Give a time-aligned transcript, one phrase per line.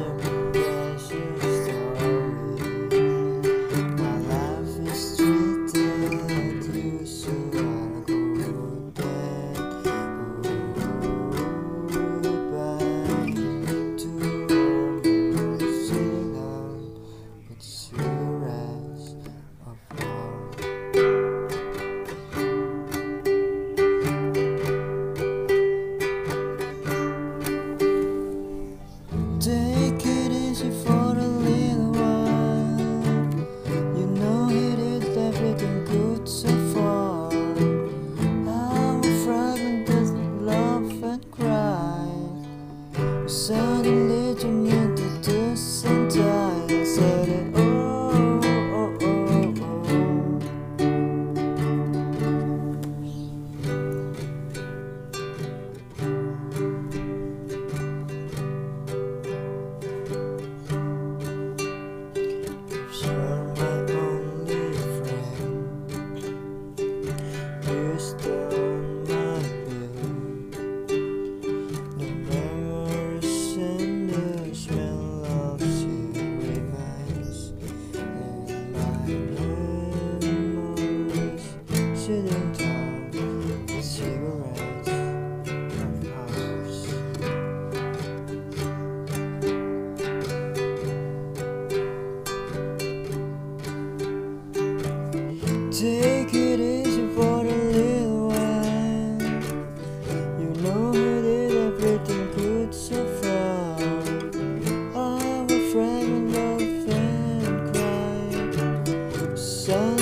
[0.00, 0.29] Jim.
[95.80, 99.22] take it easy for a little while.
[100.38, 103.80] You know we did everything good so far.
[104.94, 109.36] Our fragment of and cry.
[109.36, 109.99] son.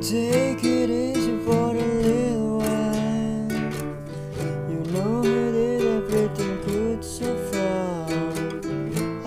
[0.00, 3.52] Take it easy for a little while.
[4.70, 8.08] You know he did everything good so far.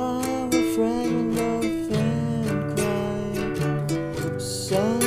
[0.04, 4.40] I'm fragment of and cry.
[4.40, 5.03] Sun